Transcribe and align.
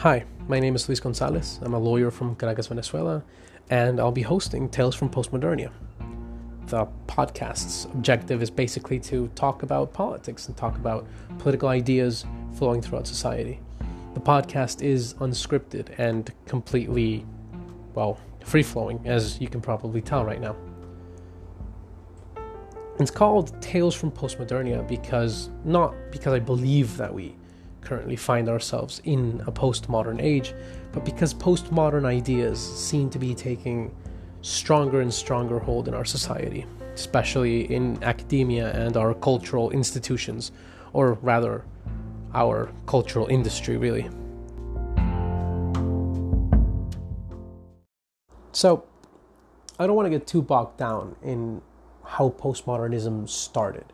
Hi, 0.00 0.26
my 0.46 0.60
name 0.60 0.76
is 0.76 0.86
Luis 0.90 1.00
Gonzalez. 1.00 1.58
I'm 1.62 1.72
a 1.72 1.78
lawyer 1.78 2.10
from 2.10 2.36
Caracas, 2.36 2.66
Venezuela, 2.66 3.24
and 3.70 3.98
I'll 3.98 4.12
be 4.12 4.20
hosting 4.20 4.68
Tales 4.68 4.94
from 4.94 5.08
Postmodernia. 5.08 5.72
The 6.66 6.86
podcast's 7.06 7.86
objective 7.86 8.42
is 8.42 8.50
basically 8.50 9.00
to 9.00 9.28
talk 9.28 9.62
about 9.62 9.94
politics 9.94 10.48
and 10.48 10.56
talk 10.56 10.76
about 10.76 11.06
political 11.38 11.70
ideas 11.70 12.26
flowing 12.58 12.82
throughout 12.82 13.06
society. 13.06 13.58
The 14.12 14.20
podcast 14.20 14.82
is 14.82 15.14
unscripted 15.14 15.98
and 15.98 16.30
completely, 16.44 17.24
well, 17.94 18.20
free 18.44 18.62
flowing, 18.62 19.00
as 19.06 19.40
you 19.40 19.48
can 19.48 19.62
probably 19.62 20.02
tell 20.02 20.26
right 20.26 20.42
now. 20.42 20.56
It's 23.00 23.10
called 23.10 23.60
Tales 23.62 23.94
from 23.94 24.10
Postmodernia 24.10 24.86
because, 24.86 25.48
not 25.64 25.94
because 26.12 26.34
I 26.34 26.38
believe 26.38 26.98
that 26.98 27.12
we 27.12 27.34
currently 27.86 28.16
find 28.16 28.48
ourselves 28.48 29.00
in 29.04 29.40
a 29.46 29.52
postmodern 29.52 30.20
age, 30.20 30.52
but 30.92 31.04
because 31.04 31.32
postmodern 31.32 32.04
ideas 32.04 32.58
seem 32.58 33.08
to 33.10 33.18
be 33.18 33.32
taking 33.32 33.94
stronger 34.42 35.00
and 35.00 35.14
stronger 35.14 35.60
hold 35.60 35.86
in 35.86 35.94
our 35.94 36.04
society, 36.04 36.66
especially 36.94 37.72
in 37.72 38.02
academia 38.02 38.72
and 38.72 38.96
our 38.96 39.14
cultural 39.14 39.70
institutions, 39.70 40.50
or 40.92 41.12
rather, 41.22 41.64
our 42.34 42.68
cultural 42.86 43.28
industry, 43.28 43.76
really. 43.76 44.10
So, 48.50 48.84
I 49.78 49.86
don't 49.86 49.94
want 49.94 50.06
to 50.06 50.10
get 50.10 50.26
too 50.26 50.42
bogged 50.42 50.76
down 50.76 51.14
in 51.22 51.62
how 52.02 52.30
postmodernism 52.30 53.28
started. 53.28 53.84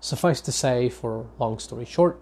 Suffice 0.00 0.40
to 0.40 0.52
say, 0.52 0.88
for 0.88 1.26
long 1.38 1.58
story 1.58 1.84
short, 1.84 2.20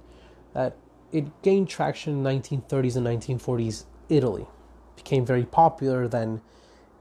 that 0.52 0.76
it 1.16 1.42
gained 1.42 1.66
traction 1.66 2.26
in 2.26 2.40
1930s 2.40 2.96
and 2.96 3.06
1940s 3.06 3.84
Italy. 4.10 4.46
Became 4.96 5.24
very 5.24 5.44
popular 5.44 6.06
then 6.06 6.42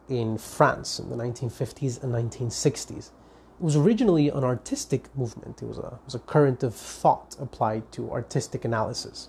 in 0.08 0.38
France 0.38 1.00
in 1.00 1.10
the 1.10 1.18
1950s 1.18 2.02
and 2.02 2.14
1960s. 2.14 3.10
It 3.10 3.12
was 3.60 3.76
originally 3.76 4.30
an 4.30 4.46
artistic 4.46 5.14
movement. 5.18 5.62
It 5.62 5.66
was 5.66 5.80
a, 5.80 5.88
it 5.88 6.06
was 6.06 6.16
a 6.16 6.20
current 6.20 6.64
of 6.64 6.74
thought 6.74 7.36
applied 7.42 7.92
to 7.92 8.10
artistic 8.10 8.64
analysis. 8.64 9.28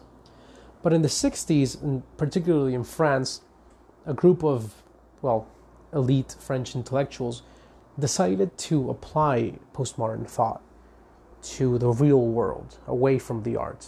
But 0.84 0.92
in 0.92 1.02
the 1.02 1.08
60s, 1.08 1.82
and 1.82 2.04
particularly 2.16 2.74
in 2.74 2.84
France, 2.84 3.40
a 4.04 4.14
group 4.14 4.44
of, 4.44 4.84
well, 5.20 5.48
elite 5.92 6.36
French 6.38 6.76
intellectuals 6.76 7.42
decided 7.98 8.56
to 8.58 8.88
apply 8.90 9.54
postmodern 9.74 10.28
thought 10.28 10.62
to 11.42 11.76
the 11.76 11.88
real 11.88 12.24
world, 12.24 12.78
away 12.86 13.18
from 13.18 13.42
the 13.42 13.56
art, 13.56 13.86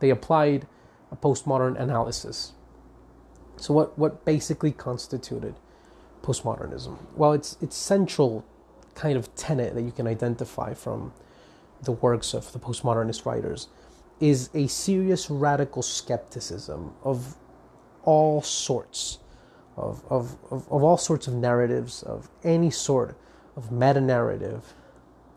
they 0.00 0.10
applied 0.10 0.66
a 1.10 1.16
postmodern 1.16 1.78
analysis. 1.80 2.52
So 3.56 3.74
what, 3.74 3.98
what 3.98 4.24
basically 4.24 4.72
constituted 4.72 5.54
postmodernism? 6.22 6.96
Well, 7.16 7.32
it's 7.32 7.56
it's 7.60 7.76
central 7.76 8.44
kind 8.94 9.16
of 9.16 9.34
tenet 9.34 9.74
that 9.74 9.82
you 9.82 9.92
can 9.92 10.06
identify 10.06 10.74
from 10.74 11.12
the 11.82 11.92
works 11.92 12.34
of 12.34 12.52
the 12.52 12.58
postmodernist 12.58 13.24
writers 13.24 13.68
is 14.20 14.50
a 14.54 14.66
serious 14.66 15.30
radical 15.30 15.82
skepticism 15.82 16.92
of 17.04 17.36
all 18.02 18.42
sorts 18.42 19.18
of, 19.76 20.02
of, 20.10 20.36
of, 20.50 20.66
of 20.72 20.82
all 20.82 20.96
sorts 20.96 21.28
of 21.28 21.34
narratives, 21.34 22.02
of 22.02 22.28
any 22.42 22.70
sort 22.70 23.16
of 23.56 23.70
meta 23.70 24.00
narrative, 24.00 24.74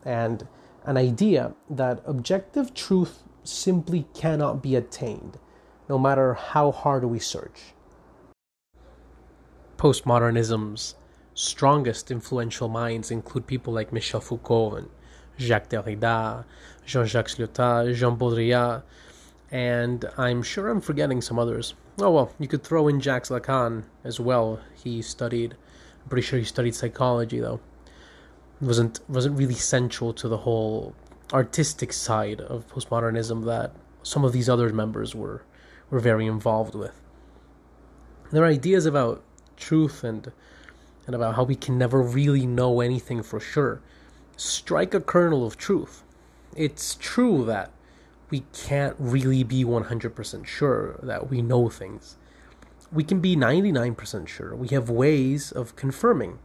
and 0.04 0.48
an 0.84 0.96
idea 0.96 1.54
that 1.70 2.02
objective 2.06 2.74
truth 2.74 3.22
simply 3.44 4.06
cannot 4.14 4.62
be 4.62 4.76
attained, 4.76 5.38
no 5.88 5.98
matter 5.98 6.34
how 6.34 6.70
hard 6.70 7.04
we 7.04 7.18
search. 7.18 7.74
Postmodernism's 9.76 10.94
strongest 11.34 12.10
influential 12.10 12.68
minds 12.68 13.10
include 13.10 13.46
people 13.46 13.72
like 13.72 13.92
Michel 13.92 14.20
Foucault 14.20 14.74
and 14.76 14.88
Jacques 15.38 15.70
Derrida, 15.70 16.44
Jean 16.84 17.06
Jacques 17.06 17.30
Lyotard, 17.30 17.94
Jean 17.94 18.16
Baudrillard, 18.16 18.82
and 19.50 20.04
I'm 20.16 20.42
sure 20.42 20.68
I'm 20.68 20.80
forgetting 20.80 21.20
some 21.20 21.38
others. 21.38 21.74
Oh 21.98 22.10
well, 22.10 22.32
you 22.38 22.48
could 22.48 22.62
throw 22.62 22.88
in 22.88 23.00
Jacques 23.00 23.28
Lacan 23.28 23.84
as 24.04 24.18
well. 24.18 24.60
He 24.82 25.02
studied, 25.02 25.56
I'm 26.02 26.08
pretty 26.08 26.26
sure 26.26 26.38
he 26.38 26.44
studied 26.44 26.74
psychology 26.74 27.40
though. 27.40 27.60
It 28.60 28.66
wasn't 28.66 29.00
wasn't 29.08 29.38
really 29.38 29.54
central 29.54 30.12
to 30.14 30.28
the 30.28 30.38
whole 30.38 30.94
artistic 31.32 31.92
side 31.92 32.40
of 32.40 32.68
postmodernism 32.68 33.44
that 33.46 33.74
some 34.02 34.24
of 34.24 34.32
these 34.32 34.48
other 34.48 34.68
members 34.70 35.14
were 35.14 35.42
were 35.90 36.00
very 36.00 36.26
involved 36.26 36.74
with. 36.74 37.00
Their 38.30 38.46
ideas 38.46 38.86
about 38.86 39.22
truth 39.56 40.04
and 40.04 40.32
and 41.06 41.14
about 41.14 41.34
how 41.34 41.44
we 41.44 41.56
can 41.56 41.76
never 41.78 42.00
really 42.00 42.46
know 42.46 42.80
anything 42.80 43.22
for 43.22 43.40
sure 43.40 43.82
strike 44.36 44.94
a 44.94 45.00
kernel 45.00 45.46
of 45.46 45.56
truth. 45.56 46.02
It's 46.56 46.94
true 46.96 47.44
that 47.44 47.70
we 48.30 48.44
can't 48.52 48.96
really 48.98 49.44
be 49.44 49.64
100% 49.64 50.46
sure 50.46 50.98
that 51.02 51.30
we 51.30 51.42
know 51.42 51.68
things. 51.68 52.16
We 52.90 53.04
can 53.04 53.20
be 53.20 53.36
99% 53.36 54.26
sure. 54.26 54.54
We 54.54 54.68
have 54.68 54.90
ways 54.90 55.52
of 55.52 55.76
confirming 55.76 56.38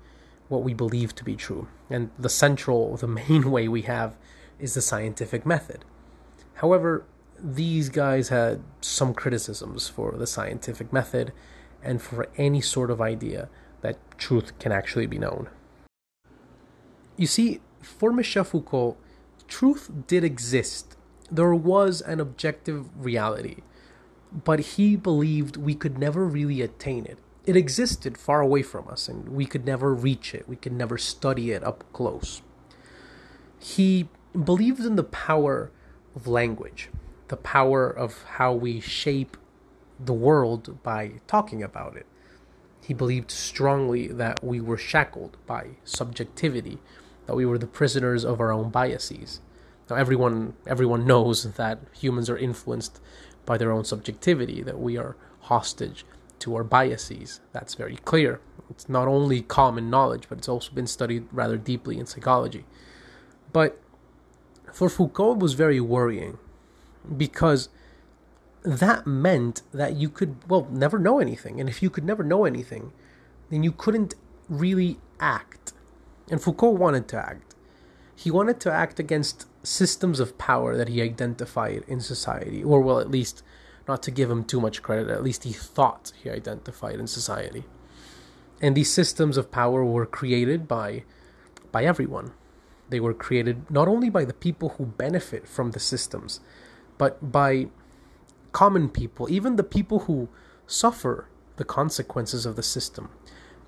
what 0.48 0.64
we 0.64 0.74
believe 0.74 1.16
to 1.16 1.24
be 1.24 1.36
true. 1.36 1.68
And 1.90 2.10
the 2.18 2.30
central, 2.30 2.96
the 2.98 3.08
main 3.08 3.52
way 3.56 3.68
we 3.68 3.84
have 3.84 4.16
is 4.60 4.74
the 4.74 4.82
scientific 4.82 5.46
method. 5.46 5.86
However, 6.56 7.06
these 7.40 7.90
guys 7.90 8.30
had 8.30 8.62
some 8.82 9.14
criticisms 9.14 9.88
for 9.88 10.14
the 10.14 10.28
scientific 10.28 10.92
method 10.92 11.32
and 11.84 12.02
for 12.02 12.28
any 12.38 12.62
sort 12.62 12.90
of 12.90 13.00
idea 13.00 13.50
that 13.82 13.98
truth 14.18 14.58
can 14.60 14.72
actually 14.72 15.06
be 15.06 15.20
known. 15.20 15.50
You 17.16 17.28
see, 17.28 17.62
for 17.82 18.12
Michel 18.12 18.44
Foucault, 18.44 18.98
truth 19.48 19.90
did 20.08 20.24
exist. 20.24 20.98
There 21.32 21.54
was 21.54 22.02
an 22.02 22.20
objective 22.20 22.88
reality, 23.06 23.58
but 24.32 24.60
he 24.60 24.96
believed 24.96 25.58
we 25.58 25.76
could 25.76 25.98
never 25.98 26.26
really 26.26 26.62
attain 26.62 27.06
it. 27.06 27.18
It 27.46 27.56
existed 27.56 28.18
far 28.18 28.42
away 28.42 28.62
from 28.62 28.88
us, 28.88 29.08
and 29.08 29.30
we 29.30 29.46
could 29.46 29.66
never 29.66 29.94
reach 29.94 30.34
it. 30.34 30.50
We 30.50 30.58
could 30.58 30.74
never 30.74 30.98
study 30.98 31.52
it 31.52 31.64
up 31.64 31.86
close. 31.94 32.42
He 33.60 34.10
believed 34.34 34.80
in 34.86 34.96
the 34.96 35.04
power 35.04 35.72
of 36.16 36.28
language, 36.28 36.90
the 37.28 37.38
power 37.38 37.90
of 37.90 38.24
how 38.24 38.54
we 38.54 38.80
shape 38.80 39.38
the 40.00 40.14
world 40.14 40.82
by 40.84 41.14
talking 41.28 41.64
about 41.64 41.96
it. 41.96 42.06
He 42.82 42.94
believed 42.94 43.32
strongly 43.32 44.08
that 44.08 44.44
we 44.44 44.62
were 44.62 44.78
shackled 44.78 45.38
by 45.46 45.72
subjectivity, 45.84 46.78
that 47.26 47.36
we 47.36 47.46
were 47.46 47.58
the 47.58 47.68
prisoners 47.68 48.24
of 48.24 48.40
our 48.40 48.52
own 48.52 48.70
biases. 48.70 49.42
Now 49.90 49.96
everyone 49.96 50.54
everyone 50.66 51.06
knows 51.06 51.44
that 51.44 51.80
humans 51.94 52.30
are 52.30 52.38
influenced 52.38 53.02
by 53.46 53.58
their 53.58 53.72
own 53.72 53.86
subjectivity, 53.86 54.62
that 54.64 54.80
we 54.80 54.98
are 54.98 55.16
hostage 55.42 56.06
to 56.40 56.56
our 56.56 56.64
biases. 56.64 57.40
That's 57.52 57.74
very 57.74 57.98
clear. 57.98 58.40
It's 58.70 58.90
not 58.90 59.08
only 59.08 59.42
common 59.42 59.90
knowledge, 59.90 60.26
but 60.30 60.38
it's 60.38 60.50
also 60.50 60.72
been 60.72 60.88
studied 60.88 61.28
rather 61.32 61.58
deeply 61.58 61.98
in 61.98 62.06
psychology. 62.06 62.66
But 63.54 63.80
for 64.72 64.90
Foucault 64.90 65.36
was 65.36 65.54
very 65.54 65.80
worrying 65.80 66.38
because 67.16 67.70
that 68.64 69.08
meant 69.08 69.62
that 69.74 69.96
you 69.96 70.10
could, 70.10 70.36
well, 70.50 70.68
never 70.70 71.00
know 71.00 71.20
anything. 71.20 71.60
And 71.60 71.70
if 71.70 71.82
you 71.82 71.90
could 71.90 72.04
never 72.04 72.24
know 72.24 72.46
anything, 72.46 72.92
then 73.50 73.64
you 73.64 73.72
couldn't 73.72 74.16
really 74.50 75.00
act. 75.20 75.74
And 76.30 76.42
Foucault 76.42 76.72
wanted 76.72 77.08
to 77.10 77.18
act. 77.18 77.56
He 78.16 78.32
wanted 78.32 78.60
to 78.62 78.72
act 78.72 79.00
against 79.00 79.46
systems 79.64 80.20
of 80.20 80.38
power 80.38 80.76
that 80.76 80.90
he 80.90 81.02
identified 81.02 81.84
in 81.88 82.02
society, 82.02 82.64
or, 82.64 82.82
well, 82.82 83.00
at 83.00 83.12
least 83.12 83.44
not 83.88 84.04
to 84.04 84.12
give 84.12 84.30
him 84.30 84.44
too 84.44 84.60
much 84.60 84.82
credit, 84.82 85.10
at 85.10 85.24
least 85.24 85.44
he 85.44 85.54
thought 85.54 86.12
he 86.22 86.30
identified 86.30 87.00
in 87.00 87.08
society. 87.08 87.64
And 88.62 88.76
these 88.76 88.92
systems 88.92 89.38
of 89.38 89.52
power 89.52 89.86
were 89.86 90.06
created 90.06 90.68
by 90.68 91.04
by 91.72 91.86
everyone. 91.86 92.32
They 92.90 93.00
were 93.00 93.14
created 93.14 93.70
not 93.70 93.88
only 93.88 94.10
by 94.10 94.26
the 94.26 94.34
people 94.34 94.70
who 94.70 94.86
benefit 94.86 95.48
from 95.48 95.72
the 95.72 95.80
systems, 95.80 96.40
but 96.98 97.32
by 97.32 97.68
common 98.52 98.90
people, 98.90 99.30
even 99.30 99.56
the 99.56 99.64
people 99.64 100.00
who 100.00 100.30
suffer 100.66 101.28
the 101.58 101.66
consequences 101.66 102.46
of 102.46 102.56
the 102.56 102.64
system. 102.64 103.10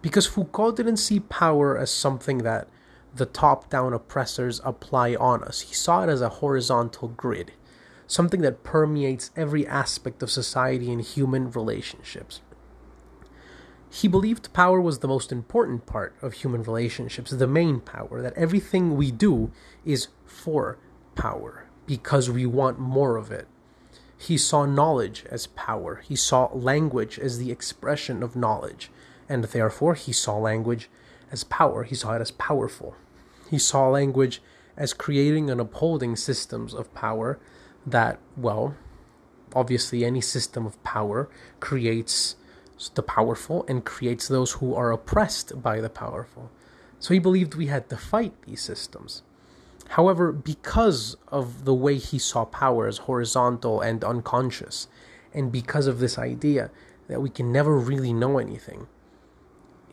Because 0.01 0.25
Foucault 0.25 0.73
didn't 0.73 0.97
see 0.97 1.19
power 1.19 1.77
as 1.77 1.91
something 1.91 2.39
that 2.39 2.67
the 3.13 3.25
top 3.25 3.69
down 3.69 3.93
oppressors 3.93 4.61
apply 4.63 5.15
on 5.15 5.43
us, 5.43 5.61
he 5.61 5.73
saw 5.73 6.03
it 6.03 6.09
as 6.09 6.21
a 6.21 6.29
horizontal 6.29 7.09
grid, 7.09 7.51
something 8.07 8.41
that 8.41 8.63
permeates 8.63 9.31
every 9.35 9.67
aspect 9.67 10.23
of 10.23 10.31
society 10.31 10.91
and 10.91 11.01
human 11.01 11.51
relationships. 11.51 12.41
He 13.89 14.07
believed 14.07 14.53
power 14.53 14.79
was 14.79 14.99
the 14.99 15.07
most 15.07 15.31
important 15.31 15.85
part 15.85 16.15
of 16.21 16.33
human 16.33 16.63
relationships, 16.63 17.31
the 17.31 17.47
main 17.47 17.79
power, 17.79 18.21
that 18.21 18.33
everything 18.37 18.95
we 18.95 19.11
do 19.11 19.51
is 19.83 20.09
for 20.25 20.77
power 21.15 21.65
because 21.87 22.29
we 22.29 22.45
want 22.45 22.77
more 22.77 23.17
of 23.17 23.31
it. 23.31 23.47
He 24.15 24.37
saw 24.37 24.65
knowledge 24.65 25.25
as 25.31 25.47
power. 25.47 26.01
He 26.07 26.15
saw 26.15 26.49
language 26.53 27.17
as 27.17 27.37
the 27.37 27.51
expression 27.51 28.21
of 28.21 28.35
knowledge. 28.35 28.91
And 29.27 29.45
therefore, 29.45 29.95
he 29.95 30.11
saw 30.11 30.37
language 30.37 30.89
as 31.31 31.43
power. 31.45 31.83
He 31.83 31.95
saw 31.95 32.13
it 32.15 32.21
as 32.21 32.31
powerful. 32.31 32.95
He 33.49 33.57
saw 33.57 33.89
language 33.89 34.41
as 34.77 34.93
creating 34.93 35.49
and 35.49 35.59
upholding 35.59 36.15
systems 36.15 36.73
of 36.73 36.93
power 36.93 37.39
that, 37.85 38.19
well, 38.37 38.75
obviously, 39.55 40.05
any 40.05 40.21
system 40.21 40.65
of 40.65 40.81
power 40.83 41.29
creates 41.59 42.35
the 42.87 43.03
powerful 43.03 43.65
and 43.67 43.83
creates 43.83 44.27
those 44.27 44.53
who 44.53 44.73
are 44.73 44.91
oppressed 44.91 45.61
by 45.61 45.81
the 45.81 45.89
powerful. 45.89 46.49
So 46.99 47.13
he 47.13 47.19
believed 47.19 47.55
we 47.55 47.67
had 47.67 47.89
to 47.89 47.97
fight 47.97 48.33
these 48.43 48.61
systems. 48.61 49.23
However, 49.89 50.31
because 50.31 51.17
of 51.29 51.65
the 51.65 51.73
way 51.73 51.97
he 51.97 52.19
saw 52.19 52.45
power 52.45 52.87
as 52.87 52.99
horizontal 52.99 53.81
and 53.81 54.03
unconscious, 54.03 54.87
and 55.33 55.51
because 55.51 55.87
of 55.87 55.99
this 55.99 56.17
idea 56.17 56.69
that 57.07 57.21
we 57.21 57.29
can 57.29 57.51
never 57.51 57.77
really 57.77 58.13
know 58.13 58.37
anything, 58.37 58.87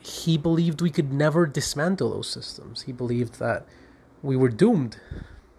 he 0.01 0.39
believed 0.39 0.81
we 0.81 0.91
could 0.91 1.13
never 1.13 1.47
dismantle 1.47 2.11
those 2.11 2.29
systems. 2.29 2.83
He 2.83 2.93
believed 2.93 3.39
that 3.39 3.67
we 4.23 4.37
were 4.37 4.49
doomed. 4.49 4.99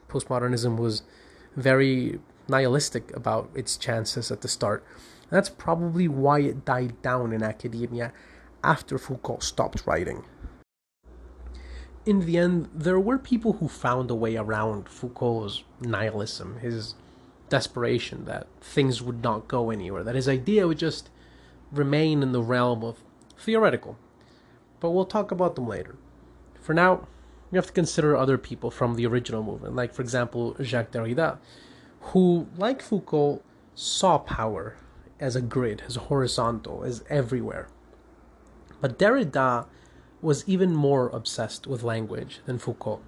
Postmodernism 0.08 0.78
was 0.78 1.02
very 1.56 2.20
nihilistic 2.48 3.14
about 3.16 3.50
its 3.56 3.76
chances 3.76 4.32
at 4.32 4.42
the 4.42 4.48
start. 4.48 4.86
That's 5.30 5.50
probably 5.50 6.08
why 6.08 6.40
it 6.40 6.66
died 6.66 7.02
down 7.02 7.34
in 7.34 7.44
academia 7.44 8.14
after 8.64 8.98
Foucault 8.98 9.40
stopped 9.40 9.86
writing 9.86 10.24
in 12.08 12.26
the 12.26 12.38
end, 12.38 12.70
there 12.74 13.00
were 13.00 13.18
people 13.18 13.54
who 13.54 13.68
found 13.68 14.10
a 14.10 14.16
way 14.16 14.38
around 14.38 14.88
Foucault's 14.88 15.66
nihilism, 15.82 16.60
his 16.60 16.96
desperation 17.50 18.24
that 18.24 18.48
things 18.62 19.02
would 19.02 19.22
not 19.22 19.50
go 19.50 19.70
anywhere, 19.70 20.06
that 20.06 20.16
his 20.16 20.30
idea 20.30 20.66
would 20.66 20.80
just 20.80 21.10
remain 21.70 22.24
in 22.24 22.32
the 22.32 22.42
realm 22.42 22.82
of 22.82 23.04
theoretical. 23.38 23.98
But 24.80 24.92
we'll 24.92 25.06
talk 25.06 25.32
about 25.32 25.56
them 25.56 25.68
later. 25.68 25.98
For 26.62 26.74
now, 26.74 27.10
we 27.52 27.58
have 27.58 27.68
to 27.68 27.74
consider 27.74 28.16
other 28.16 28.38
people 28.38 28.72
from 28.72 28.96
the 28.96 29.06
original 29.06 29.44
movement, 29.44 29.76
like, 29.76 29.94
for 29.94 30.02
example, 30.02 30.56
Jacques 30.62 30.92
Derrida, 30.92 31.40
who, 32.00 32.48
like 32.56 32.82
Foucault, 32.82 33.42
saw 33.76 34.18
power 34.18 34.78
as 35.20 35.36
a 35.36 35.42
grid, 35.42 35.84
as 35.88 35.96
horizontal, 35.96 36.84
as 36.84 37.04
everywhere. 37.10 37.68
But 38.82 39.00
Derrida 39.00 39.66
was 40.22 40.48
even 40.48 40.76
more 40.76 41.10
obsessed 41.10 41.68
with 41.68 41.84
language 41.84 42.40
than 42.46 42.60
Foucault. 42.60 43.02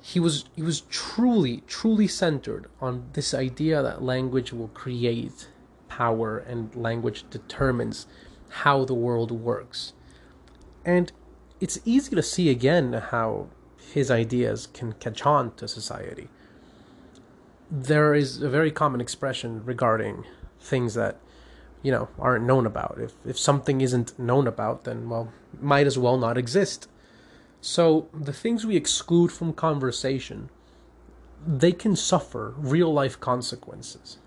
He 0.00 0.20
was 0.20 0.44
he 0.54 0.62
was 0.62 0.82
truly 0.82 1.62
truly 1.66 2.06
centered 2.06 2.66
on 2.80 3.08
this 3.14 3.32
idea 3.32 3.82
that 3.82 4.02
language 4.02 4.52
will 4.52 4.68
create 4.68 5.48
power 5.88 6.38
and 6.38 6.74
language 6.74 7.24
determines 7.30 8.06
how 8.48 8.84
the 8.84 8.94
world 8.94 9.30
works. 9.30 9.92
And 10.84 11.10
it's 11.60 11.80
easy 11.84 12.14
to 12.14 12.22
see 12.22 12.50
again 12.50 12.92
how 12.92 13.48
his 13.92 14.10
ideas 14.10 14.66
can 14.66 14.92
catch 14.94 15.24
on 15.24 15.54
to 15.54 15.66
society. 15.68 16.28
There 17.70 18.14
is 18.14 18.42
a 18.42 18.50
very 18.50 18.70
common 18.70 19.00
expression 19.00 19.64
regarding 19.64 20.24
things 20.64 20.94
that 20.94 21.20
you 21.82 21.92
know 21.92 22.08
aren't 22.18 22.44
known 22.44 22.66
about. 22.66 22.98
If 23.00 23.12
if 23.24 23.38
something 23.38 23.80
isn't 23.80 24.18
known 24.18 24.46
about, 24.46 24.84
then 24.84 25.08
well, 25.08 25.32
might 25.60 25.86
as 25.86 25.98
well 25.98 26.16
not 26.16 26.38
exist. 26.38 26.88
So 27.60 28.08
the 28.12 28.32
things 28.32 28.66
we 28.66 28.76
exclude 28.76 29.32
from 29.32 29.54
conversation, 29.54 30.50
they 31.46 31.72
can 31.72 31.96
suffer 31.96 32.54
real 32.58 32.92
life 32.92 33.18
consequences. 33.20 34.18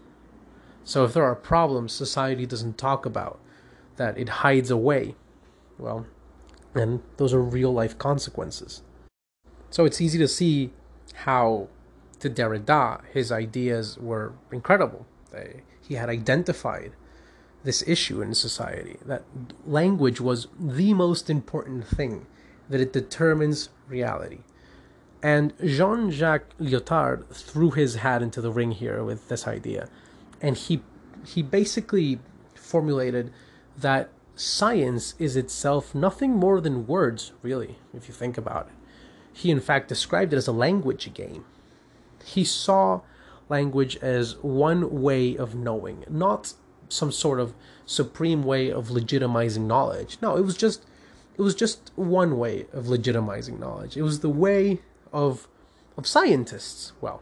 So 0.83 1.03
if 1.03 1.13
there 1.13 1.25
are 1.25 1.35
problems 1.35 1.93
society 1.93 2.45
doesn't 2.45 2.77
talk 2.77 3.05
about, 3.05 3.39
that 3.97 4.17
it 4.17 4.29
hides 4.29 4.71
away, 4.71 5.15
well, 5.77 6.07
then 6.73 7.03
those 7.17 7.33
are 7.33 7.41
real 7.41 7.73
life 7.73 7.97
consequences. 7.97 8.81
So 9.69 9.85
it's 9.85 10.01
easy 10.01 10.17
to 10.17 10.27
see 10.27 10.71
how 11.13 11.67
to 12.19 12.29
Derrida 12.29 13.01
his 13.13 13.31
ideas 13.31 13.97
were 13.97 14.33
incredible. 14.51 15.05
They, 15.31 15.61
he 15.87 15.95
had 15.95 16.09
identified 16.09 16.91
this 17.63 17.83
issue 17.87 18.21
in 18.21 18.33
society 18.33 18.97
that 19.05 19.23
language 19.65 20.21
was 20.21 20.47
the 20.59 20.93
most 20.93 21.29
important 21.29 21.85
thing, 21.85 22.25
that 22.69 22.81
it 22.81 22.93
determines 22.93 23.69
reality. 23.87 24.39
And 25.23 25.53
Jean 25.63 26.11
Jacques 26.11 26.55
Lyotard 26.59 27.27
threw 27.33 27.71
his 27.71 27.95
hat 27.95 28.21
into 28.21 28.41
the 28.41 28.51
ring 28.51 28.71
here 28.71 29.03
with 29.03 29.29
this 29.29 29.47
idea. 29.47 29.89
And 30.41 30.55
he, 30.55 30.81
he 31.25 31.41
basically 31.41 32.19
formulated 32.53 33.33
that 33.77 34.09
science 34.35 35.15
is 35.17 35.35
itself 35.35 35.95
nothing 35.95 36.33
more 36.33 36.61
than 36.61 36.85
words, 36.85 37.33
really, 37.41 37.77
if 37.93 38.07
you 38.07 38.13
think 38.13 38.37
about 38.37 38.67
it. 38.67 38.73
He, 39.33 39.49
in 39.51 39.59
fact, 39.59 39.87
described 39.87 40.33
it 40.33 40.37
as 40.37 40.47
a 40.47 40.51
language 40.51 41.13
game. 41.13 41.45
He 42.23 42.43
saw 42.43 43.01
language 43.49 43.97
as 43.97 44.37
one 44.37 45.01
way 45.01 45.35
of 45.35 45.55
knowing, 45.55 46.03
not 46.09 46.53
some 46.89 47.11
sort 47.11 47.39
of 47.39 47.53
supreme 47.85 48.43
way 48.43 48.71
of 48.71 48.87
legitimizing 48.87 49.65
knowledge. 49.65 50.17
No, 50.21 50.37
it 50.37 50.41
was 50.41 50.57
just 50.57 50.85
it 51.37 51.41
was 51.41 51.55
just 51.55 51.91
one 51.95 52.37
way 52.37 52.65
of 52.73 52.85
legitimizing 52.85 53.59
knowledge. 53.59 53.95
It 53.95 54.01
was 54.01 54.19
the 54.19 54.29
way 54.29 54.81
of 55.13 55.47
of 55.97 56.07
scientists. 56.07 56.93
Well, 57.01 57.21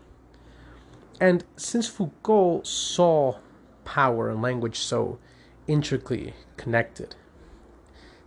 and 1.20 1.44
since 1.56 1.88
Foucault 1.88 2.64
saw 2.64 3.40
power 3.84 4.30
and 4.30 4.42
language 4.42 4.80
so 4.80 5.20
intricately 5.68 6.34
connected, 6.58 7.16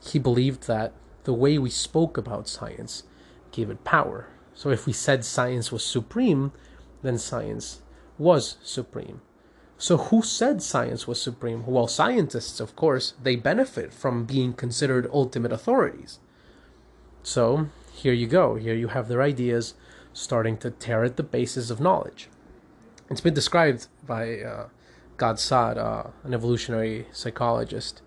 he 0.04 0.18
believed 0.18 0.66
that 0.66 0.92
the 1.24 1.34
way 1.34 1.58
we 1.58 1.70
spoke 1.70 2.16
about 2.16 2.48
science 2.48 3.02
gave 3.50 3.70
it 3.70 3.84
power. 3.84 4.28
So 4.54 4.70
if 4.70 4.86
we 4.86 4.92
said 4.92 5.24
science 5.24 5.70
was 5.70 5.84
supreme, 5.84 6.52
then 7.02 7.18
science 7.18 7.82
was 8.18 8.56
supreme. 8.62 9.20
So, 9.80 9.96
who 9.96 10.22
said 10.22 10.60
science 10.60 11.06
was 11.06 11.22
supreme? 11.22 11.64
Well, 11.64 11.86
scientists, 11.86 12.58
of 12.58 12.74
course, 12.74 13.14
they 13.22 13.36
benefit 13.36 13.94
from 13.94 14.24
being 14.24 14.52
considered 14.52 15.08
ultimate 15.12 15.52
authorities. 15.52 16.18
So, 17.22 17.68
here 17.92 18.12
you 18.12 18.26
go. 18.26 18.56
Here 18.56 18.74
you 18.74 18.88
have 18.88 19.06
their 19.06 19.22
ideas 19.22 19.74
starting 20.12 20.56
to 20.58 20.70
tear 20.72 21.04
at 21.04 21.16
the 21.16 21.22
basis 21.22 21.70
of 21.70 21.80
knowledge. 21.80 22.28
It's 23.08 23.20
been 23.20 23.34
described 23.34 23.86
by 24.04 24.40
uh, 24.40 24.68
Gad 25.16 25.38
Saad, 25.38 25.78
uh, 25.78 26.08
an 26.24 26.34
evolutionary 26.34 27.06
psychologist, 27.12 28.02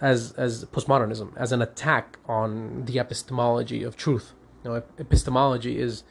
as, 0.00 0.32
as 0.32 0.64
postmodernism, 0.66 1.32
as 1.36 1.50
an 1.50 1.62
attack 1.62 2.18
on 2.26 2.84
the 2.84 2.98
epistemology 2.98 3.82
of 3.82 3.96
truth. 3.96 4.32
You 4.64 4.70
know, 4.70 4.82
epistemology 4.98 5.78
is 5.78 6.04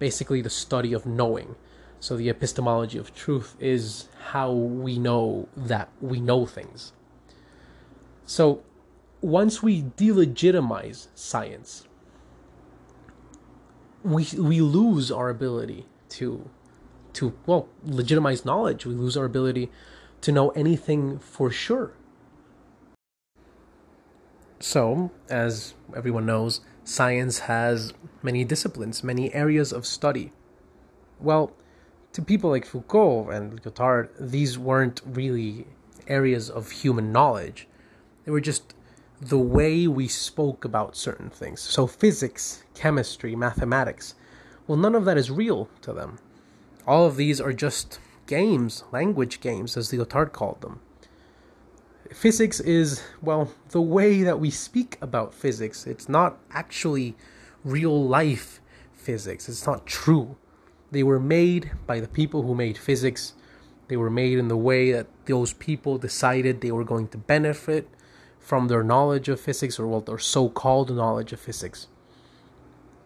basically 0.00 0.42
the 0.42 0.50
study 0.50 0.92
of 0.92 1.06
knowing 1.06 1.54
so 2.02 2.16
the 2.16 2.28
epistemology 2.28 2.98
of 2.98 3.14
truth 3.14 3.54
is 3.60 4.08
how 4.30 4.50
we 4.50 4.98
know 4.98 5.48
that 5.56 5.88
we 6.00 6.20
know 6.20 6.46
things. 6.46 6.92
So 8.26 8.64
once 9.20 9.62
we 9.62 9.82
delegitimize 9.82 11.06
science, 11.14 11.86
we 14.02 14.26
we 14.36 14.60
lose 14.60 15.12
our 15.12 15.30
ability 15.30 15.86
to 16.08 16.50
to 17.12 17.34
well 17.46 17.68
legitimize 17.84 18.44
knowledge. 18.44 18.84
We 18.84 18.94
lose 18.94 19.16
our 19.16 19.24
ability 19.24 19.70
to 20.22 20.32
know 20.32 20.50
anything 20.50 21.20
for 21.20 21.52
sure. 21.52 21.92
So, 24.58 25.12
as 25.30 25.74
everyone 25.94 26.26
knows, 26.26 26.62
science 26.82 27.40
has 27.50 27.94
many 28.24 28.42
disciplines, 28.42 29.04
many 29.04 29.32
areas 29.32 29.72
of 29.72 29.86
study. 29.86 30.32
Well, 31.20 31.52
to 32.12 32.22
people 32.22 32.50
like 32.50 32.66
Foucault 32.66 33.30
and 33.30 33.62
Lyotard, 33.62 34.10
these 34.18 34.58
weren't 34.58 35.00
really 35.04 35.66
areas 36.06 36.50
of 36.50 36.70
human 36.70 37.12
knowledge. 37.12 37.68
They 38.24 38.30
were 38.30 38.40
just 38.40 38.74
the 39.20 39.38
way 39.38 39.86
we 39.86 40.08
spoke 40.08 40.64
about 40.64 40.96
certain 40.96 41.30
things. 41.30 41.60
So, 41.60 41.86
physics, 41.86 42.64
chemistry, 42.74 43.36
mathematics, 43.36 44.14
well, 44.66 44.78
none 44.78 44.94
of 44.94 45.04
that 45.04 45.16
is 45.16 45.30
real 45.30 45.68
to 45.82 45.92
them. 45.92 46.18
All 46.86 47.06
of 47.06 47.16
these 47.16 47.40
are 47.40 47.52
just 47.52 47.98
games, 48.26 48.84
language 48.92 49.40
games, 49.40 49.76
as 49.76 49.90
Lyotard 49.90 50.32
called 50.32 50.60
them. 50.60 50.80
Physics 52.12 52.60
is, 52.60 53.02
well, 53.22 53.52
the 53.70 53.80
way 53.80 54.22
that 54.22 54.38
we 54.38 54.50
speak 54.50 54.98
about 55.00 55.32
physics. 55.32 55.86
It's 55.86 56.08
not 56.08 56.38
actually 56.50 57.16
real 57.64 58.06
life 58.06 58.60
physics, 58.92 59.48
it's 59.48 59.66
not 59.66 59.86
true. 59.86 60.36
They 60.92 61.02
were 61.02 61.18
made 61.18 61.72
by 61.86 61.98
the 62.00 62.06
people 62.06 62.42
who 62.42 62.54
made 62.54 62.78
physics. 62.78 63.32
They 63.88 63.96
were 63.96 64.10
made 64.10 64.38
in 64.38 64.48
the 64.48 64.56
way 64.56 64.92
that 64.92 65.06
those 65.24 65.54
people 65.54 65.98
decided 65.98 66.60
they 66.60 66.70
were 66.70 66.84
going 66.84 67.08
to 67.08 67.18
benefit 67.18 67.88
from 68.38 68.68
their 68.68 68.84
knowledge 68.84 69.28
of 69.28 69.40
physics 69.40 69.78
or 69.80 69.86
well, 69.86 70.02
their 70.02 70.18
so 70.18 70.48
called 70.48 70.94
knowledge 70.94 71.32
of 71.32 71.40
physics. 71.40 71.88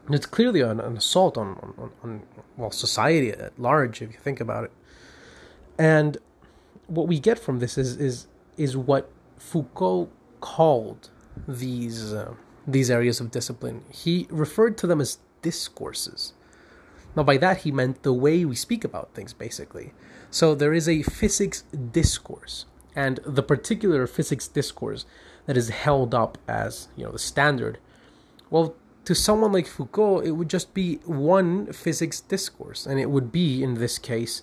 And 0.06 0.14
it's 0.14 0.26
clearly 0.26 0.60
an, 0.60 0.80
an 0.80 0.96
assault 0.96 1.38
on, 1.38 1.74
on, 1.78 1.90
on, 2.02 2.22
well, 2.56 2.70
society 2.70 3.30
at 3.30 3.58
large, 3.58 4.02
if 4.02 4.12
you 4.12 4.18
think 4.18 4.40
about 4.40 4.64
it. 4.64 4.72
And 5.78 6.18
what 6.86 7.06
we 7.06 7.18
get 7.18 7.38
from 7.38 7.58
this 7.58 7.76
is 7.76 7.96
is 7.96 8.26
is 8.56 8.76
what 8.76 9.10
Foucault 9.36 10.08
called 10.40 11.10
these 11.46 12.12
uh, 12.12 12.34
these 12.66 12.90
areas 12.90 13.20
of 13.20 13.30
discipline. 13.30 13.84
He 13.90 14.26
referred 14.30 14.78
to 14.78 14.86
them 14.86 15.00
as 15.00 15.18
discourses. 15.42 16.32
Now, 17.16 17.22
by 17.22 17.38
that 17.38 17.58
he 17.58 17.72
meant 17.72 18.02
the 18.02 18.12
way 18.12 18.44
we 18.44 18.54
speak 18.54 18.84
about 18.84 19.14
things, 19.14 19.32
basically. 19.32 19.94
So 20.30 20.54
there 20.54 20.74
is 20.74 20.88
a 20.88 21.02
physics 21.02 21.62
discourse, 21.92 22.66
and 22.94 23.18
the 23.24 23.42
particular 23.42 24.06
physics 24.06 24.46
discourse 24.46 25.06
that 25.46 25.56
is 25.56 25.70
held 25.70 26.14
up 26.14 26.36
as 26.46 26.88
you 26.96 27.04
know 27.04 27.12
the 27.12 27.18
standard. 27.18 27.78
Well, 28.50 28.74
to 29.06 29.14
someone 29.14 29.52
like 29.52 29.66
Foucault, 29.66 30.20
it 30.20 30.32
would 30.32 30.50
just 30.50 30.74
be 30.74 30.96
one 31.06 31.72
physics 31.72 32.20
discourse, 32.20 32.86
and 32.86 33.00
it 33.00 33.10
would 33.10 33.32
be 33.32 33.62
in 33.62 33.74
this 33.74 33.98
case 33.98 34.42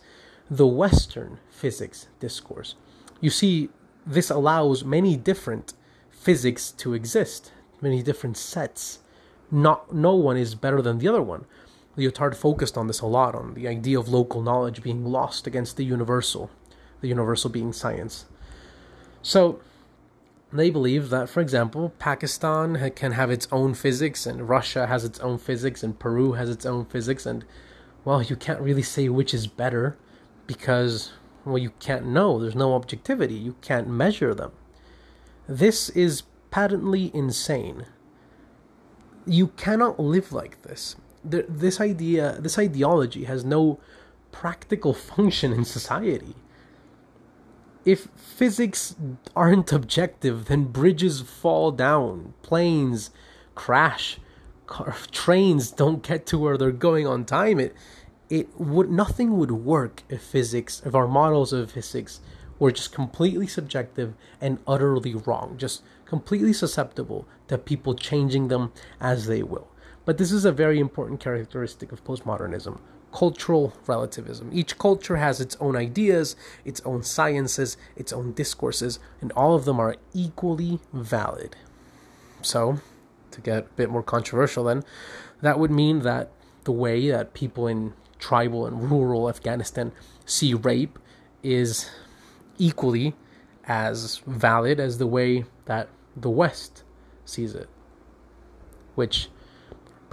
the 0.50 0.68
Western 0.68 1.40
physics 1.50 2.08
discourse. 2.20 2.76
You 3.22 3.30
see, 3.30 3.70
this 4.06 4.30
allows 4.30 4.84
many 4.84 5.16
different 5.16 5.74
physics 6.10 6.72
to 6.72 6.94
exist, 6.94 7.52
many 7.82 8.02
different 8.02 8.38
sets. 8.38 9.00
Not 9.52 9.94
no 9.94 10.16
one 10.16 10.38
is 10.38 10.56
better 10.56 10.82
than 10.82 10.98
the 10.98 11.08
other 11.08 11.22
one. 11.22 11.46
Lyotard 11.98 12.36
focused 12.36 12.78
on 12.78 12.88
this 12.88 13.02
a 13.02 13.06
lot, 13.06 13.36
on 13.36 13.54
the 13.54 13.68
idea 13.68 14.00
of 14.00 14.10
local 14.10 14.42
knowledge 14.42 14.82
being 14.82 15.06
lost 15.06 15.46
against 15.46 15.78
the 15.78 15.86
universal, 15.86 16.50
the 17.02 17.08
universal 17.08 17.50
being 17.50 17.72
science. 17.72 18.26
So, 19.22 19.60
they 20.52 20.70
believe 20.70 21.10
that, 21.10 21.30
for 21.30 21.42
example, 21.42 21.94
Pakistan 21.98 22.92
can 22.96 23.14
have 23.14 23.32
its 23.32 23.48
own 23.52 23.74
physics, 23.74 24.26
and 24.26 24.48
Russia 24.48 24.88
has 24.88 25.04
its 25.04 25.20
own 25.20 25.38
physics, 25.38 25.82
and 25.84 25.98
Peru 25.98 26.34
has 26.34 26.50
its 26.50 26.66
own 26.66 26.86
physics, 26.86 27.26
and 27.26 27.46
well, 28.06 28.22
you 28.22 28.36
can't 28.36 28.60
really 28.60 28.82
say 28.82 29.08
which 29.10 29.34
is 29.34 29.48
better 29.48 29.98
because, 30.46 31.14
well, 31.46 31.58
you 31.58 31.72
can't 31.80 32.06
know. 32.06 32.40
There's 32.40 32.56
no 32.56 32.74
objectivity. 32.74 33.36
You 33.36 33.56
can't 33.62 33.88
measure 33.88 34.34
them. 34.34 34.52
This 35.48 35.90
is 35.90 36.24
patently 36.52 37.12
insane. 37.14 37.86
You 39.26 39.48
cannot 39.48 40.00
live 40.00 40.34
like 40.34 40.62
this. 40.64 40.98
This 41.24 41.80
idea, 41.80 42.38
this 42.40 42.60
ideology 42.60 43.24
has 43.26 43.46
no 43.46 43.80
practical 44.32 44.94
function 44.94 45.54
in 45.54 45.64
society. 45.64 46.36
If 47.86 48.08
physics 48.16 48.96
aren't 49.36 49.72
objective, 49.72 50.46
then 50.46 50.66
bridges 50.66 51.22
fall 51.22 51.72
down, 51.72 52.34
planes 52.42 53.12
crash, 53.56 54.20
car, 54.68 54.96
trains 55.12 55.72
don't 55.72 56.04
get 56.04 56.26
to 56.28 56.38
where 56.38 56.58
they're 56.58 56.72
going 56.72 57.08
on 57.08 57.26
time. 57.26 57.60
It, 57.60 57.76
it 58.30 58.50
would 58.60 58.90
nothing 58.90 59.38
would 59.38 59.52
work 59.52 60.04
if 60.10 60.22
physics, 60.22 60.82
if 60.86 60.96
our 60.96 61.08
models 61.08 61.54
of 61.54 61.72
physics 61.72 62.22
were 62.58 62.72
just 62.72 62.94
completely 62.94 63.48
subjective 63.48 64.14
and 64.40 64.60
utterly 64.66 65.14
wrong, 65.14 65.56
just 65.58 65.84
completely 66.06 66.54
susceptible 66.54 67.28
to 67.48 67.58
people 67.58 67.94
changing 67.94 68.48
them 68.48 68.72
as 69.00 69.28
they 69.28 69.44
will. 69.44 69.68
But 70.06 70.18
this 70.18 70.32
is 70.32 70.46
a 70.46 70.52
very 70.52 70.80
important 70.80 71.20
characteristic 71.20 71.92
of 71.92 72.04
postmodernism 72.04 72.80
cultural 73.14 73.74
relativism. 73.88 74.50
Each 74.52 74.78
culture 74.78 75.18
has 75.18 75.40
its 75.40 75.56
own 75.60 75.76
ideas, 75.76 76.36
its 76.66 76.82
own 76.84 77.04
sciences, 77.04 77.78
its 77.96 78.12
own 78.12 78.34
discourses, 78.34 79.00
and 79.22 79.32
all 79.34 79.56
of 79.56 79.66
them 79.66 79.80
are 79.80 79.96
equally 80.14 80.80
valid. 80.92 81.56
So, 82.42 82.80
to 83.32 83.42
get 83.42 83.58
a 83.58 83.62
bit 83.76 83.90
more 83.90 84.04
controversial, 84.04 84.66
then, 84.66 84.84
that 85.42 85.60
would 85.60 85.72
mean 85.72 86.00
that 86.00 86.32
the 86.64 86.72
way 86.72 87.10
that 87.10 87.34
people 87.34 87.68
in 87.68 87.94
tribal 88.20 88.66
and 88.66 88.90
rural 88.90 89.30
Afghanistan 89.30 89.92
see 90.26 90.54
rape 90.54 90.98
is 91.44 91.90
equally 92.58 93.16
as 93.66 94.22
valid 94.26 94.80
as 94.80 94.98
the 94.98 95.08
way 95.08 95.46
that 95.66 95.88
the 96.16 96.30
West 96.30 96.84
sees 97.26 97.54
it. 97.54 97.70
Which, 98.96 99.30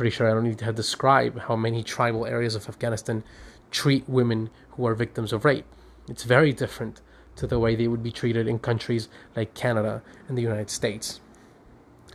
pretty 0.01 0.17
sure 0.17 0.31
I 0.31 0.33
don't 0.33 0.45
need 0.45 0.57
to 0.61 0.73
describe 0.73 1.41
how 1.41 1.57
many 1.57 1.83
tribal 1.83 2.25
areas 2.25 2.55
of 2.55 2.67
Afghanistan 2.71 3.23
treat 3.71 4.09
women 4.09 4.49
who 4.71 4.87
are 4.87 4.95
victims 4.95 5.31
of 5.31 5.45
rape. 5.45 5.67
It's 6.09 6.25
very 6.25 6.55
different 6.55 7.03
to 7.37 7.47
the 7.47 7.59
way 7.59 7.77
they 7.77 7.87
would 7.87 8.03
be 8.03 8.11
treated 8.11 8.49
in 8.49 8.61
countries 8.61 9.11
like 9.37 9.53
Canada 9.53 10.01
and 10.27 10.39
the 10.39 10.43
United 10.43 10.71
States. 10.71 11.21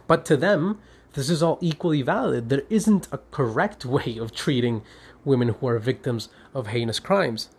But 0.08 0.26
to 0.26 0.36
them, 0.36 0.80
this 1.14 1.30
is 1.30 1.44
all 1.44 1.60
equally 1.62 2.02
valid. 2.02 2.50
There 2.50 2.64
isn't 2.72 3.08
a 3.12 3.20
correct 3.30 3.86
way 3.96 4.18
of 4.18 4.34
treating 4.34 4.82
women 5.24 5.50
who 5.50 5.68
are 5.68 5.78
victims 5.78 6.30
of 6.56 6.66
heinous 6.66 7.00
crimes. 7.00 7.50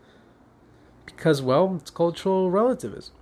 Because, 1.04 1.40
well, 1.40 1.76
it's 1.80 1.92
cultural 1.92 2.50
relativism. 2.50 3.14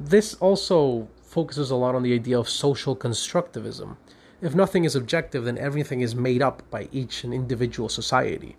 This 0.00 0.32
also 0.36 1.08
focuses 1.20 1.70
a 1.70 1.76
lot 1.76 1.94
on 1.94 2.04
the 2.04 2.14
idea 2.14 2.38
of 2.38 2.48
social 2.48 2.96
constructivism. 2.96 3.98
If 4.44 4.54
nothing 4.54 4.84
is 4.84 4.94
objective, 4.94 5.44
then 5.44 5.56
everything 5.56 6.02
is 6.02 6.14
made 6.14 6.42
up 6.42 6.62
by 6.70 6.90
each 6.92 7.24
and 7.24 7.32
individual 7.32 7.88
society. 7.88 8.56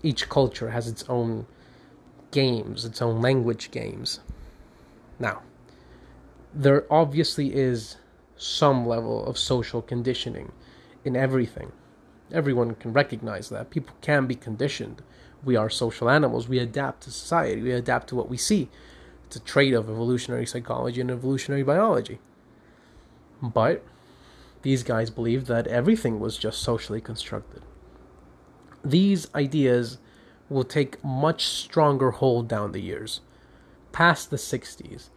Each 0.00 0.28
culture 0.28 0.70
has 0.70 0.86
its 0.86 1.02
own 1.08 1.46
games, 2.30 2.84
its 2.84 3.02
own 3.02 3.20
language 3.20 3.72
games. 3.72 4.20
Now, 5.18 5.42
there 6.54 6.86
obviously 6.92 7.52
is 7.52 7.96
some 8.36 8.86
level 8.86 9.26
of 9.26 9.36
social 9.36 9.82
conditioning 9.82 10.52
in 11.04 11.16
everything. 11.16 11.72
Everyone 12.30 12.76
can 12.76 12.92
recognize 12.92 13.48
that. 13.48 13.70
People 13.70 13.96
can 14.02 14.28
be 14.28 14.36
conditioned. 14.36 15.02
We 15.42 15.56
are 15.56 15.68
social 15.68 16.08
animals. 16.08 16.48
We 16.48 16.60
adapt 16.60 17.02
to 17.02 17.10
society. 17.10 17.62
We 17.62 17.72
adapt 17.72 18.08
to 18.10 18.14
what 18.14 18.28
we 18.28 18.36
see. 18.36 18.68
It's 19.26 19.34
a 19.34 19.40
trait 19.40 19.74
of 19.74 19.90
evolutionary 19.90 20.46
psychology 20.46 21.00
and 21.00 21.10
evolutionary 21.10 21.64
biology. 21.64 22.20
But 23.42 23.84
these 24.66 24.82
guys 24.82 25.10
believed 25.10 25.46
that 25.46 25.68
everything 25.68 26.18
was 26.18 26.36
just 26.36 26.60
socially 26.60 27.00
constructed. 27.00 27.62
These 28.84 29.32
ideas 29.32 29.98
will 30.48 30.64
take 30.64 31.04
much 31.04 31.46
stronger 31.46 32.10
hold 32.10 32.48
down 32.48 32.72
the 32.72 32.82
years. 32.82 33.20
Past 33.92 34.30
the 34.30 34.36
60s, 34.36 35.10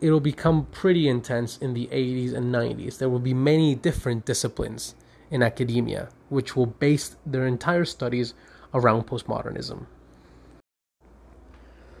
it'll 0.00 0.20
become 0.20 0.66
pretty 0.66 1.08
intense 1.08 1.58
in 1.58 1.74
the 1.74 1.88
80s 1.88 2.34
and 2.34 2.54
90s. 2.54 2.98
There 2.98 3.08
will 3.08 3.18
be 3.18 3.34
many 3.34 3.74
different 3.74 4.26
disciplines 4.26 4.94
in 5.28 5.42
academia, 5.42 6.10
which 6.28 6.54
will 6.54 6.66
base 6.66 7.16
their 7.26 7.48
entire 7.48 7.84
studies 7.84 8.32
around 8.72 9.08
postmodernism. 9.08 9.86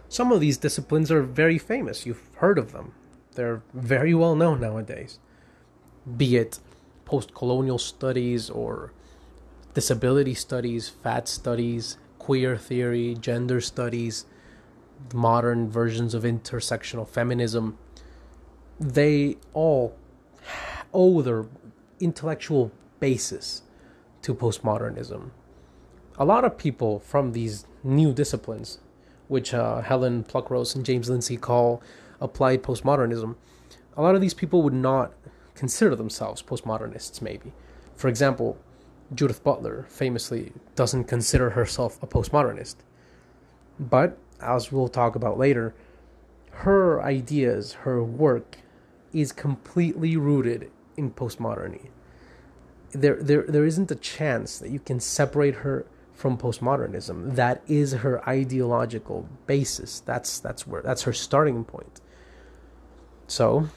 Some 0.08 0.30
of 0.30 0.38
these 0.38 0.58
disciplines 0.58 1.10
are 1.10 1.24
very 1.24 1.58
famous. 1.58 2.06
You've 2.06 2.30
heard 2.36 2.56
of 2.56 2.70
them. 2.70 2.94
They're 3.32 3.64
very 3.72 4.14
well 4.14 4.36
known 4.36 4.60
nowadays. 4.60 5.18
Be 6.16 6.36
it 6.36 6.60
post 7.04 7.34
colonial 7.34 7.78
studies 7.78 8.50
or 8.50 8.92
disability 9.74 10.34
studies, 10.34 10.88
fat 10.88 11.28
studies, 11.28 11.98
queer 12.18 12.56
theory, 12.56 13.14
gender 13.20 13.60
studies, 13.60 14.26
modern 15.12 15.68
versions 15.68 16.14
of 16.14 16.22
intersectional 16.22 17.06
feminism, 17.06 17.76
they 18.80 19.36
all 19.52 19.96
owe 20.92 21.20
their 21.22 21.46
intellectual 22.00 22.72
basis 23.00 23.62
to 24.22 24.34
postmodernism. 24.34 25.30
A 26.16 26.24
lot 26.24 26.44
of 26.44 26.56
people 26.56 27.00
from 27.00 27.32
these 27.32 27.66
new 27.82 28.12
disciplines, 28.12 28.78
which 29.28 29.52
uh, 29.52 29.80
Helen 29.82 30.24
Pluckrose 30.24 30.74
and 30.74 30.84
James 30.84 31.10
Lindsay 31.10 31.36
call 31.36 31.82
applied 32.20 32.62
postmodernism, 32.62 33.34
a 33.96 34.02
lot 34.02 34.14
of 34.14 34.20
these 34.20 34.34
people 34.34 34.62
would 34.62 34.72
not 34.72 35.12
consider 35.54 35.94
themselves 35.96 36.42
postmodernists, 36.42 37.22
maybe. 37.22 37.52
For 37.96 38.08
example, 38.08 38.58
Judith 39.14 39.44
Butler 39.44 39.86
famously 39.88 40.52
doesn't 40.74 41.04
consider 41.04 41.50
herself 41.50 42.02
a 42.02 42.06
postmodernist. 42.06 42.76
But, 43.78 44.18
as 44.40 44.72
we'll 44.72 44.88
talk 44.88 45.14
about 45.14 45.38
later, 45.38 45.74
her 46.50 47.02
ideas, 47.02 47.72
her 47.72 48.02
work, 48.02 48.58
is 49.12 49.32
completely 49.32 50.16
rooted 50.16 50.70
in 50.96 51.10
postmodernity 51.10 51.88
there, 52.94 53.16
there, 53.16 53.42
there 53.42 53.64
isn't 53.64 53.90
a 53.90 53.96
chance 53.96 54.58
that 54.58 54.70
you 54.70 54.78
can 54.78 55.00
separate 55.00 55.56
her 55.56 55.86
from 56.14 56.38
postmodernism. 56.38 57.34
That 57.34 57.62
is 57.66 57.92
her 57.92 58.26
ideological 58.28 59.28
basis. 59.46 60.00
That's 60.00 60.38
that's 60.38 60.66
where 60.66 60.80
that's 60.80 61.02
her 61.02 61.12
starting 61.12 61.64
point. 61.64 62.00
So, 63.26 63.68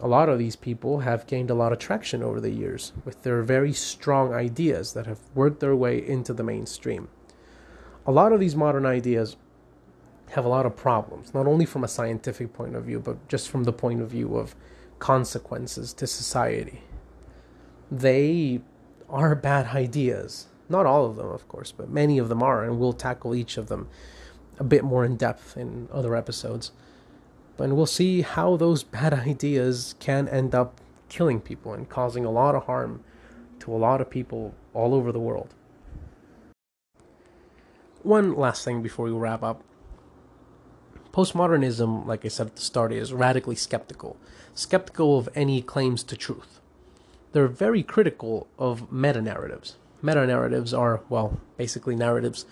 a 0.00 0.08
lot 0.08 0.28
of 0.28 0.38
these 0.38 0.56
people 0.56 1.00
have 1.00 1.26
gained 1.26 1.50
a 1.50 1.54
lot 1.54 1.72
of 1.72 1.78
traction 1.78 2.22
over 2.22 2.40
the 2.40 2.50
years 2.50 2.92
with 3.04 3.22
their 3.22 3.42
very 3.42 3.72
strong 3.72 4.34
ideas 4.34 4.92
that 4.92 5.06
have 5.06 5.20
worked 5.34 5.60
their 5.60 5.76
way 5.76 6.04
into 6.04 6.32
the 6.32 6.42
mainstream. 6.42 7.08
A 8.06 8.12
lot 8.12 8.32
of 8.32 8.40
these 8.40 8.56
modern 8.56 8.84
ideas 8.84 9.36
have 10.30 10.44
a 10.44 10.48
lot 10.48 10.66
of 10.66 10.76
problems, 10.76 11.32
not 11.32 11.46
only 11.46 11.64
from 11.64 11.84
a 11.84 11.88
scientific 11.88 12.52
point 12.52 12.74
of 12.74 12.84
view, 12.84 13.00
but 13.00 13.28
just 13.28 13.48
from 13.48 13.64
the 13.64 13.72
point 13.72 14.02
of 14.02 14.10
view 14.10 14.36
of 14.36 14.54
consequences 14.98 15.92
to 15.92 16.06
society 16.06 16.82
they 17.90 18.60
are 19.08 19.34
bad 19.34 19.74
ideas. 19.74 20.46
Not 20.68 20.86
all 20.86 21.06
of 21.06 21.16
them, 21.16 21.28
of 21.28 21.46
course, 21.48 21.72
but 21.72 21.90
many 21.90 22.18
of 22.18 22.28
them 22.28 22.42
are, 22.42 22.64
and 22.64 22.78
we'll 22.78 22.92
tackle 22.92 23.34
each 23.34 23.56
of 23.56 23.68
them 23.68 23.88
a 24.58 24.64
bit 24.64 24.84
more 24.84 25.04
in 25.04 25.16
depth 25.16 25.56
in 25.56 25.88
other 25.92 26.16
episodes. 26.16 26.72
And 27.58 27.76
we'll 27.76 27.86
see 27.86 28.22
how 28.22 28.56
those 28.56 28.82
bad 28.98 29.14
ideas 29.14 29.94
can 29.98 30.28
end 30.28 30.54
up 30.54 30.80
killing 31.08 31.40
people 31.40 31.72
and 31.72 31.88
causing 31.88 32.24
a 32.24 32.30
lot 32.30 32.54
of 32.54 32.64
harm 32.64 33.04
to 33.60 33.72
a 33.72 33.76
lot 33.76 34.00
of 34.00 34.10
people 34.10 34.54
all 34.72 34.94
over 34.94 35.12
the 35.12 35.20
world. 35.20 35.54
One 38.02 38.34
last 38.34 38.64
thing 38.64 38.82
before 38.82 39.06
we 39.06 39.12
wrap 39.12 39.42
up. 39.42 39.62
Postmodernism, 41.12 42.06
like 42.06 42.24
I 42.24 42.28
said 42.28 42.48
at 42.48 42.56
the 42.56 42.62
start, 42.62 42.92
is 42.92 43.12
radically 43.12 43.54
skeptical, 43.54 44.16
skeptical 44.52 45.16
of 45.16 45.28
any 45.34 45.62
claims 45.62 46.02
to 46.04 46.16
truth. 46.16 46.60
They're 47.32 47.46
very 47.46 47.82
critical 47.82 48.48
of 48.58 48.92
meta 48.92 49.22
narratives. 49.22 49.76
Meta 50.02 50.26
narratives 50.26 50.74
are, 50.74 51.00
well, 51.08 51.40
basically 51.56 51.96
narratives 51.96 52.44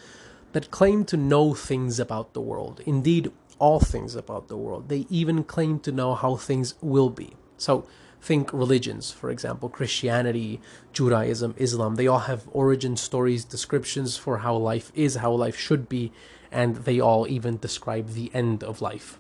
that 0.52 0.70
claim 0.70 1.04
to 1.06 1.16
know 1.16 1.54
things 1.54 1.98
about 1.98 2.32
the 2.32 2.40
world. 2.40 2.80
Indeed, 2.86 3.30
all 3.58 3.80
things 3.80 4.14
about 4.14 4.48
the 4.48 4.56
world. 4.56 4.88
They 4.88 5.06
even 5.08 5.44
claim 5.44 5.78
to 5.80 5.92
know 5.92 6.14
how 6.14 6.36
things 6.36 6.74
will 6.80 7.10
be. 7.10 7.34
So, 7.56 7.86
think 8.20 8.52
religions, 8.52 9.10
for 9.10 9.30
example, 9.30 9.68
Christianity, 9.68 10.60
Judaism, 10.92 11.54
Islam. 11.58 11.96
They 11.96 12.06
all 12.06 12.20
have 12.20 12.48
origin 12.52 12.96
stories, 12.96 13.44
descriptions 13.44 14.16
for 14.16 14.38
how 14.38 14.56
life 14.56 14.92
is, 14.94 15.16
how 15.16 15.32
life 15.32 15.56
should 15.56 15.88
be, 15.88 16.12
and 16.50 16.76
they 16.76 17.00
all 17.00 17.26
even 17.26 17.58
describe 17.58 18.10
the 18.10 18.30
end 18.32 18.62
of 18.62 18.80
life. 18.80 19.18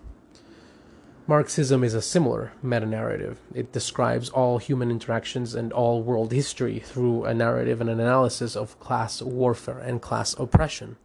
Marxism 1.26 1.84
is 1.84 1.94
a 1.94 2.02
similar 2.02 2.52
meta 2.62 2.86
narrative. 2.86 3.38
It 3.54 3.72
describes 3.72 4.28
all 4.28 4.58
human 4.58 4.90
interactions 4.90 5.54
and 5.54 5.72
all 5.72 6.02
world 6.02 6.32
history 6.32 6.80
through 6.80 7.24
a 7.24 7.34
narrative 7.34 7.80
and 7.80 7.88
an 7.88 8.00
analysis 8.00 8.56
of 8.56 8.78
class 8.80 9.22
warfare 9.22 9.78
and 9.78 10.02
class 10.02 10.34
oppression 10.38 10.96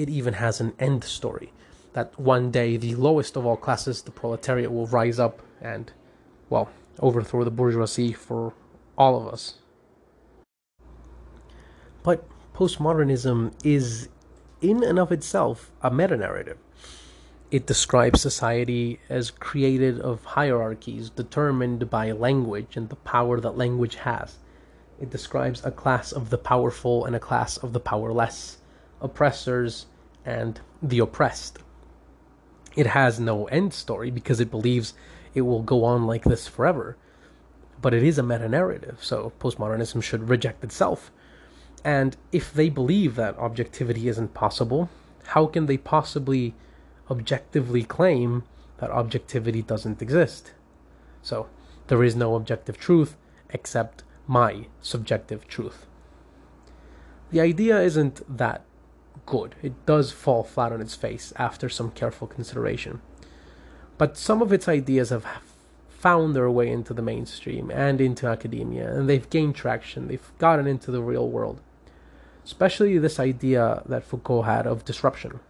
it 0.00 0.08
even 0.08 0.34
has 0.34 0.60
an 0.60 0.72
end 0.78 1.04
story 1.04 1.52
that 1.92 2.18
one 2.18 2.50
day 2.50 2.76
the 2.76 2.94
lowest 2.94 3.36
of 3.36 3.44
all 3.44 3.56
classes, 3.56 4.02
the 4.02 4.10
proletariat, 4.10 4.72
will 4.72 4.86
rise 4.86 5.18
up 5.18 5.42
and, 5.60 5.92
well, 6.48 6.70
overthrow 7.00 7.44
the 7.44 7.50
bourgeoisie 7.50 8.12
for 8.12 8.52
all 8.96 9.20
of 9.20 9.32
us. 9.32 9.54
But 12.02 12.24
postmodernism 12.54 13.52
is, 13.64 14.08
in 14.60 14.82
and 14.82 14.98
of 14.98 15.12
itself, 15.12 15.70
a 15.82 15.90
meta 15.90 16.16
narrative. 16.16 16.58
It 17.50 17.66
describes 17.66 18.20
society 18.20 19.00
as 19.08 19.32
created 19.32 19.98
of 20.00 20.24
hierarchies 20.24 21.10
determined 21.10 21.90
by 21.90 22.12
language 22.12 22.76
and 22.76 22.88
the 22.88 22.96
power 22.96 23.40
that 23.40 23.56
language 23.56 23.96
has. 23.96 24.38
It 25.00 25.10
describes 25.10 25.64
a 25.64 25.72
class 25.72 26.12
of 26.12 26.30
the 26.30 26.38
powerful 26.38 27.06
and 27.06 27.16
a 27.16 27.20
class 27.20 27.56
of 27.56 27.72
the 27.72 27.80
powerless 27.80 28.58
oppressors 29.00 29.86
and 30.24 30.60
the 30.82 31.00
oppressed. 31.00 31.58
It 32.76 32.86
has 32.86 33.18
no 33.18 33.46
end 33.46 33.74
story 33.74 34.10
because 34.10 34.40
it 34.40 34.50
believes 34.50 34.94
it 35.34 35.42
will 35.42 35.62
go 35.62 35.84
on 35.84 36.06
like 36.06 36.24
this 36.24 36.46
forever. 36.46 36.96
But 37.80 37.94
it 37.94 38.02
is 38.02 38.18
a 38.18 38.22
meta 38.22 38.48
narrative, 38.48 38.98
so 39.00 39.32
postmodernism 39.40 40.02
should 40.02 40.28
reject 40.28 40.62
itself. 40.62 41.10
And 41.84 42.16
if 42.30 42.52
they 42.52 42.68
believe 42.68 43.14
that 43.16 43.38
objectivity 43.38 44.08
isn't 44.08 44.34
possible, 44.34 44.90
how 45.28 45.46
can 45.46 45.66
they 45.66 45.78
possibly 45.78 46.54
objectively 47.10 47.82
claim 47.82 48.44
that 48.78 48.90
objectivity 48.90 49.62
doesn't 49.62 50.02
exist? 50.02 50.52
So, 51.22 51.48
there 51.88 52.04
is 52.04 52.14
no 52.14 52.34
objective 52.34 52.78
truth 52.78 53.16
except 53.48 54.04
my 54.26 54.66
subjective 54.80 55.48
truth. 55.48 55.86
The 57.30 57.40
idea 57.40 57.80
isn't 57.80 58.36
that 58.36 58.64
good. 59.26 59.54
It 59.62 59.86
does 59.86 60.12
fall 60.12 60.42
flat 60.42 60.72
on 60.72 60.80
its 60.80 60.94
face 60.94 61.32
after 61.36 61.68
some 61.68 61.90
careful 61.90 62.26
consideration. 62.26 63.00
But 63.98 64.16
some 64.16 64.42
of 64.42 64.52
its 64.52 64.68
ideas 64.68 65.10
have 65.10 65.26
found 65.88 66.34
their 66.34 66.50
way 66.50 66.68
into 66.70 66.94
the 66.94 67.02
mainstream 67.02 67.70
and 67.70 68.00
into 68.00 68.26
academia, 68.26 68.90
and 68.90 69.08
they've 69.08 69.28
gained 69.28 69.54
traction. 69.54 70.08
They've 70.08 70.32
gotten 70.38 70.66
into 70.66 70.90
the 70.90 71.02
real 71.02 71.28
world. 71.28 71.60
Especially 72.42 72.96
this 72.96 73.20
idea 73.20 73.82
that 73.86 74.04
Foucault 74.04 74.42
had 74.42 74.66
of 74.66 74.84
disruption. 74.84 75.40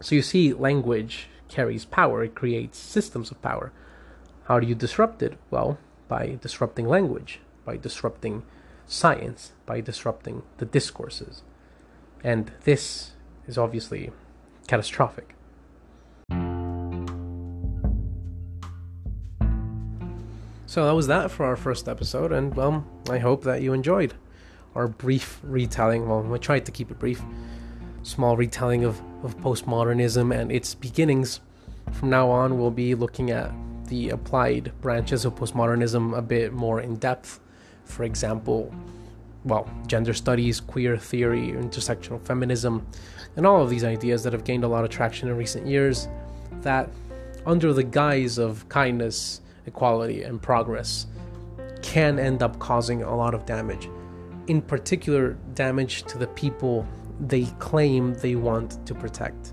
So 0.00 0.14
you 0.16 0.22
see, 0.22 0.52
language 0.52 1.28
carries 1.48 1.84
power, 1.84 2.24
it 2.24 2.34
creates 2.34 2.78
systems 2.78 3.30
of 3.30 3.40
power. 3.40 3.72
How 4.44 4.58
do 4.58 4.66
you 4.66 4.74
disrupt 4.74 5.22
it? 5.22 5.38
Well, 5.50 5.78
by 6.08 6.38
disrupting 6.42 6.88
language, 6.88 7.40
by 7.64 7.76
disrupting 7.76 8.42
science, 8.86 9.52
by 9.66 9.80
disrupting 9.80 10.42
the 10.56 10.66
discourses. 10.66 11.42
And 12.24 12.50
this 12.64 13.12
is 13.46 13.56
obviously 13.56 14.10
catastrophic. 14.66 15.34
So 20.66 20.84
that 20.84 20.92
was 20.92 21.06
that 21.06 21.30
for 21.30 21.46
our 21.46 21.56
first 21.56 21.88
episode, 21.88 22.30
and 22.30 22.54
well, 22.54 22.84
I 23.08 23.16
hope 23.18 23.42
that 23.44 23.62
you 23.62 23.72
enjoyed 23.72 24.12
our 24.74 24.86
brief 24.86 25.40
retelling. 25.42 26.06
Well, 26.06 26.32
I 26.32 26.36
tried 26.36 26.66
to 26.66 26.72
keep 26.72 26.90
it 26.90 26.98
brief. 26.98 27.22
Small 28.02 28.36
retelling 28.36 28.84
of, 28.84 29.00
of 29.24 29.38
postmodernism 29.38 30.32
and 30.34 30.52
its 30.52 30.74
beginnings. 30.74 31.40
From 31.92 32.10
now 32.10 32.30
on, 32.30 32.58
we'll 32.58 32.70
be 32.70 32.94
looking 32.94 33.30
at 33.30 33.50
the 33.86 34.10
applied 34.10 34.72
branches 34.82 35.24
of 35.24 35.34
postmodernism 35.34 36.16
a 36.16 36.20
bit 36.22 36.52
more 36.52 36.80
in 36.80 36.96
depth. 36.96 37.40
For 37.84 38.04
example, 38.04 38.72
well, 39.48 39.68
gender 39.86 40.14
studies, 40.14 40.60
queer 40.60 40.96
theory, 40.96 41.48
intersectional 41.48 42.24
feminism, 42.24 42.86
and 43.36 43.46
all 43.46 43.62
of 43.62 43.70
these 43.70 43.84
ideas 43.84 44.22
that 44.22 44.32
have 44.32 44.44
gained 44.44 44.64
a 44.64 44.68
lot 44.68 44.84
of 44.84 44.90
traction 44.90 45.28
in 45.28 45.36
recent 45.36 45.66
years 45.66 46.08
that, 46.60 46.88
under 47.46 47.72
the 47.72 47.82
guise 47.82 48.38
of 48.38 48.68
kindness, 48.68 49.40
equality, 49.66 50.22
and 50.22 50.40
progress, 50.40 51.06
can 51.82 52.18
end 52.18 52.42
up 52.42 52.58
causing 52.58 53.02
a 53.02 53.16
lot 53.16 53.34
of 53.34 53.46
damage. 53.46 53.88
In 54.48 54.60
particular, 54.60 55.36
damage 55.54 56.04
to 56.04 56.18
the 56.18 56.26
people 56.28 56.86
they 57.20 57.46
claim 57.58 58.14
they 58.14 58.36
want 58.36 58.84
to 58.86 58.94
protect. 58.94 59.52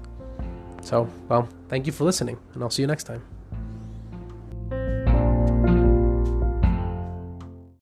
So, 0.81 1.09
well, 1.29 1.49
thank 1.67 1.87
you 1.87 1.91
for 1.91 2.03
listening, 2.03 2.37
and 2.53 2.61
I'll 2.61 2.69
see 2.69 2.83
you 2.83 2.87
next 2.87 3.05
time. 3.05 3.34